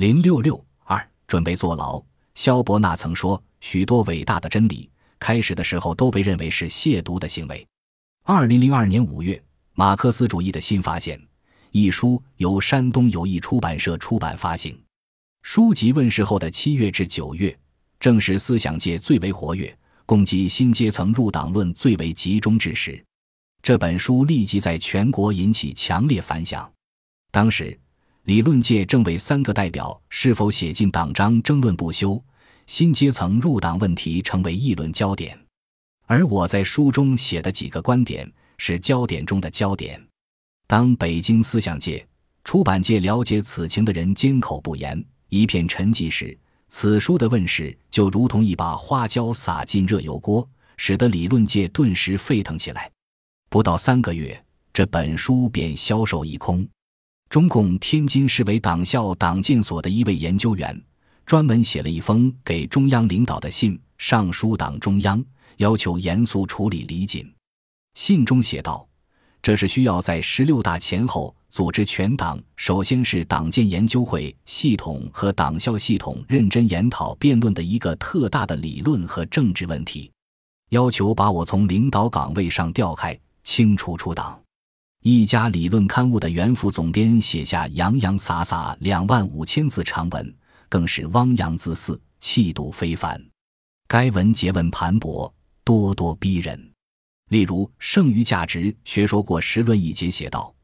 [0.00, 2.02] 零六六二准备坐牢。
[2.34, 4.88] 萧伯纳曾说，许多伟大的真理
[5.18, 7.66] 开始的时候都被认为是亵渎的行为。
[8.24, 9.36] 二零零二年五月，
[9.74, 11.18] 《马克思主义的新发现》
[11.70, 14.74] 一书由山东友谊出版社出版发行。
[15.42, 17.54] 书籍问世后的七月至九月，
[17.98, 23.04] 正是思想界最为活跃、攻击新阶层入党论最为集中之时。
[23.62, 26.72] 这本书立即在全国引起强烈反响。
[27.30, 27.78] 当时，
[28.30, 32.22] 理论界正为三个代表是否写进党章争论不休，
[32.64, 35.36] 新阶层入党问题成为议论焦点。
[36.06, 40.00] 而我在书中写的几个观点是焦点中的焦点。
[40.68, 42.06] 当北京思想界、
[42.44, 45.04] 出版界了解此情的人缄口不言。
[45.28, 52.88] 一片沉寂时，此书的问世就如同一把花椒撒进热油锅，使得理论界顿时沸腾起来。
[53.48, 54.40] 不到三个月，
[54.72, 56.64] 这本书便销售一空。
[57.30, 60.82] 中共天津市委党校党建所的一位研究员，
[61.24, 65.24] 专门写了一封给中央领导的信，上书党中央，
[65.58, 67.32] 要求严肃处理李锦。
[67.94, 68.84] 信中写道
[69.40, 80.10] ：“这是需要在十六大前后。”组织全党，首先是党建研究会系统和党校系统认真研讨辩论的一个特大的理论和政治问题，
[80.70, 84.39] 要求把我从领导岗位上调开，清除出党。
[85.02, 90.36] 一家理论刊物的原副总编写下洋洋洒洒两万五千字长文，
[90.68, 93.18] 更是汪洋恣肆，气度非凡。
[93.88, 95.32] 该文结文盘驳，
[95.64, 96.70] 咄咄逼人。
[97.30, 100.54] 例如《剩余价值学说过时论》一节写道。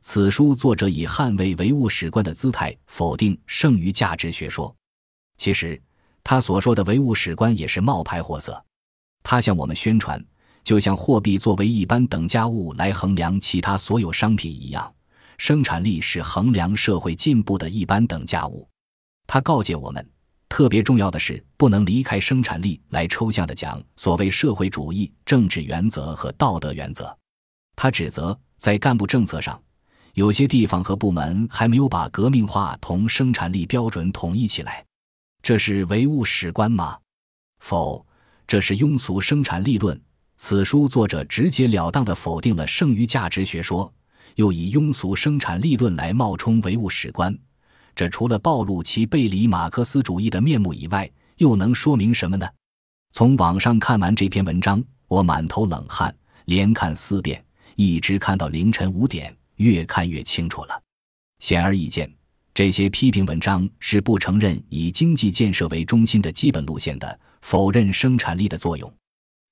[0.00, 4.74] 此书作者以捍卫唯物史观的姿态否定剩余价值学说，
[5.36, 5.80] 其实
[6.24, 8.62] 他所说的唯物史观也是冒牌货色。
[9.22, 10.22] 他向我们宣传，
[10.64, 14.92] 就像货币作为一般等价物来衡量其他所有商品一样，
[15.38, 18.66] 生产力是衡量社会进步的一般等价物。
[19.26, 20.10] 他告诫我们，
[20.48, 27.16] 特别重要的是不能离开生产力来抽象的讲所谓社会主义政治原则和道德原则。
[27.76, 29.60] 他指责在干部政策上。
[30.14, 34.84] 有些地方和部门还没有把革命化同生产力标准统一起来，
[35.42, 36.96] 这是唯物史观吗？
[37.58, 38.06] 否，
[38.46, 40.00] 这是庸俗生产力论。
[40.36, 43.92] 此书作者直截了当地否定了剩余价值学说，
[44.36, 47.36] 又以庸俗生产力论来冒充唯物史观，
[47.94, 52.46] 这除了暴露其背离马克思主义的面目以外，又能说明什么呢？
[53.12, 56.14] 从网上看完这篇文章，我满头冷汗，
[56.46, 57.42] 连看四遍，
[57.76, 59.34] 一直看到凌晨五点。
[59.58, 60.82] 越看越清楚了，
[61.38, 62.12] 显而易见，
[62.52, 68.92] 这些批评文章是不承认以经济建设为中心的基本路线的，否认生产力的作用，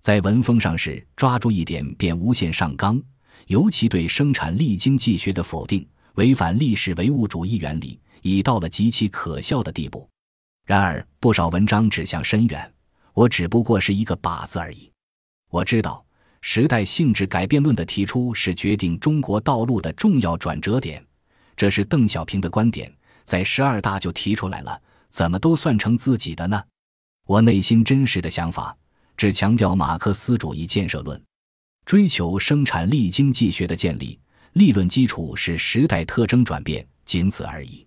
[0.00, 3.00] 在文风上是抓住一点便无限上纲，
[3.46, 10.08] 尤其对生产力经济学的否定，违反历史唯物主义原理，已到了极其可笑的地步。
[10.66, 12.72] 然而，不少文章指向深远，
[13.14, 14.90] 我只不过是一个靶子而已。
[15.50, 16.04] 我知道。
[16.42, 21.04] 时代性质改变论的提出是决定中国道路的重要转折点，
[21.54, 22.90] 这是邓小平的观点，
[23.24, 26.64] 在十二大就提出来了，怎么都算成自己的呢？
[27.26, 28.74] 我内心真实的想法，
[29.20, 31.22] 只强调马克思主义建设论，
[31.84, 34.18] 追求生产力经济学的建立，
[34.54, 37.86] 立论基础是时代特征转变，仅此而已。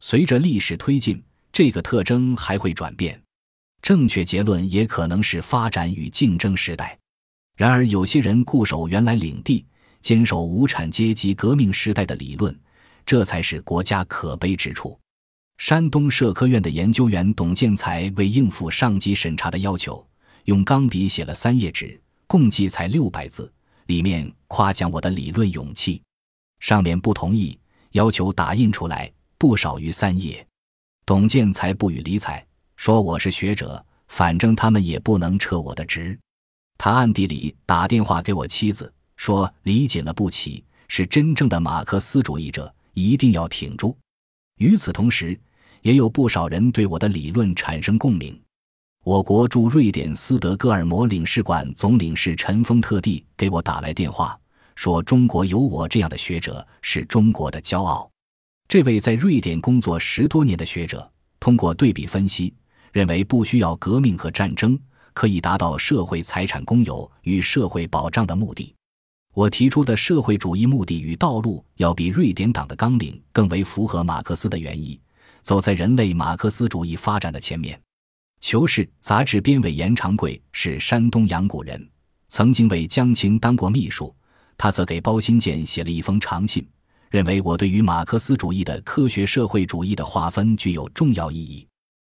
[0.00, 3.18] 随着历史推进，这个特征还会转变，
[3.80, 6.98] 正确结论也可能是发展与竞争时代。
[7.56, 9.64] 然而，有些人固守原来领地，
[10.02, 12.54] 坚守无产阶级革命时代的理论，
[13.06, 15.00] 这才是国家可悲之处。
[15.56, 20.06] 山东社科院的研究员董建才为应付上级审查的要求，
[20.46, 23.52] 用钢笔写了三页纸，共计才六百字，
[23.86, 26.00] 里面夸奖我的理论勇气，
[26.60, 27.58] 上面不同意，
[27.92, 30.46] 要求打印出来，不少于三页。
[31.04, 32.44] 董建才不予理睬，
[32.76, 36.16] 说我是学者，反正他们也不能撤我的职。
[36.78, 43.96] 他暗地里打电话给我妻子，说：“李锦了不起，是真正的马克思主义者，一定要挺住。”
[44.58, 45.36] 与此同时，
[45.82, 48.40] 也有不少人对我的理论产生共鸣。
[49.06, 54.36] 我国驻瑞典斯德哥尔摩领事馆总领事陈峰特地给我打来电话，
[54.74, 58.10] 说：“中国有我这样的学者，是中国的骄傲。”
[58.66, 61.08] 这位在瑞典工作十多年的学者，
[61.38, 62.52] 通过对比分析，
[62.92, 64.76] 认为不需要革命和战争。
[65.14, 68.74] 可以达到社会财产公有与社会保障的目的。
[69.34, 75.00] 我提出的社会主义目的与道路，要比瑞典党的纲领更为符合马克思的原意，
[75.42, 77.78] 走在人类马克思主义发展的前面。
[78.48, 81.84] 《求是》杂志编委严长贵是山东阳谷人，
[82.28, 84.14] 曾经为江青当过秘书。
[84.56, 86.64] 他则给包新建写了一封长信，
[87.10, 91.66] 认为我对于马克思主义的科学社会主义的划分具有重要意义。